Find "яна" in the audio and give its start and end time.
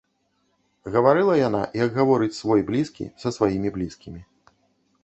1.41-1.61